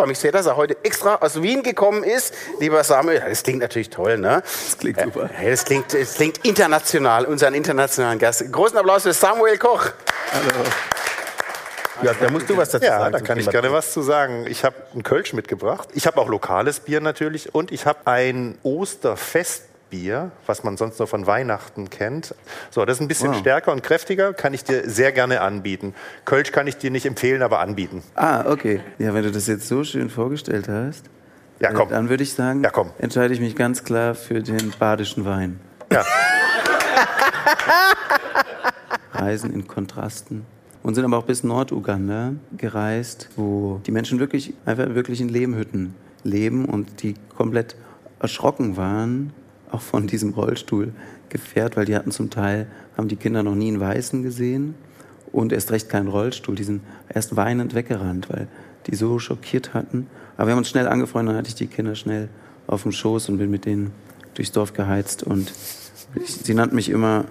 [0.00, 2.32] freue mich sehr, dass er heute extra aus Wien gekommen ist.
[2.58, 4.42] Lieber Samuel, das klingt natürlich toll, ne?
[4.42, 5.28] Das klingt super.
[5.38, 8.50] Äh, das, klingt, das klingt international, unseren internationalen Gast.
[8.50, 9.90] Großen Applaus für Samuel Koch.
[10.32, 10.64] Hallo.
[12.02, 13.12] Ja, da musst du was dazu ja, sagen.
[13.12, 14.46] Ja, da kann ich gerne was zu sagen.
[14.48, 15.90] Ich habe einen Kölsch mitgebracht.
[15.92, 20.98] Ich habe auch lokales Bier natürlich und ich habe ein Osterfest Bier, was man sonst
[20.98, 22.34] nur von Weihnachten kennt.
[22.70, 23.38] So, das ist ein bisschen wow.
[23.38, 25.94] stärker und kräftiger, kann ich dir sehr gerne anbieten.
[26.24, 28.02] Kölsch kann ich dir nicht empfehlen, aber anbieten.
[28.14, 28.80] Ah, okay.
[28.98, 31.06] Ja, wenn du das jetzt so schön vorgestellt hast,
[31.58, 31.90] ja, komm.
[31.90, 32.90] dann würde ich sagen, ja, komm.
[32.98, 35.60] entscheide ich mich ganz klar für den badischen Wein.
[35.92, 36.04] Ja.
[39.12, 40.46] Reisen in Kontrasten
[40.82, 45.94] und sind aber auch bis Norduganda gereist, wo die Menschen wirklich einfach wirklich in Lehmhütten
[46.22, 47.76] leben und die komplett
[48.20, 49.32] erschrocken waren,
[49.72, 50.92] auch von diesem Rollstuhl
[51.28, 52.66] gefährt, weil die hatten zum Teil,
[52.96, 54.74] haben die Kinder noch nie einen Weißen gesehen
[55.32, 56.54] und erst recht keinen Rollstuhl.
[56.54, 58.48] Die sind erst weinend weggerannt, weil
[58.86, 60.06] die so schockiert hatten.
[60.36, 62.28] Aber wir haben uns schnell angefreundet, dann hatte ich die Kinder schnell
[62.66, 63.92] auf dem Schoß und bin mit denen
[64.34, 65.52] durchs Dorf geheizt und
[66.14, 67.24] ich, sie nannten mich immer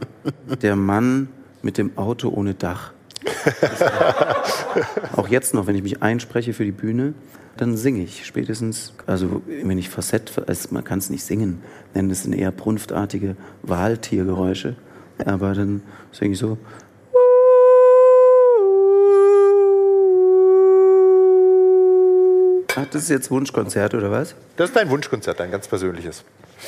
[0.62, 1.30] der Mann
[1.62, 2.94] mit dem Auto ohne Dach.
[5.16, 7.14] Auch jetzt noch, wenn ich mich einspreche für die Bühne,
[7.58, 11.62] dann singe ich spätestens, also wenn ich Facett, also man kann es nicht singen,
[11.94, 14.76] nennen es sind eher brunftartige Wahltiergeräusche,
[15.26, 15.82] aber dann
[16.12, 16.58] singe ich so.
[22.76, 24.36] Ach, das ist jetzt Wunschkonzert oder was?
[24.56, 26.24] Das ist dein Wunschkonzert, dein ganz persönliches.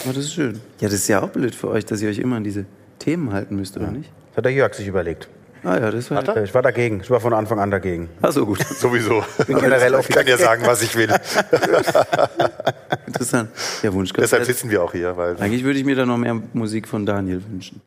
[0.05, 0.59] Oh, das ist schön.
[0.81, 2.65] Ja, das ist ja auch blöd für euch, dass ihr euch immer an diese
[2.99, 3.91] Themen halten müsst, oder ja.
[3.91, 4.09] nicht?
[4.29, 5.29] Das hat der Jörg sich überlegt.
[5.63, 6.37] Ah ja, das war.
[6.37, 7.01] Ich war dagegen.
[7.01, 8.09] Ich war von Anfang an dagegen.
[8.21, 8.65] Ach so, gut.
[8.67, 9.23] Sowieso.
[9.47, 11.09] Bin generell ich kann ja sagen, was ich will.
[13.05, 13.49] Interessant.
[13.83, 14.11] Ja, Wunsch.
[14.13, 15.15] Deshalb sitzen wir auch hier.
[15.15, 17.79] Weil Eigentlich würde ich mir da noch mehr Musik von Daniel wünschen.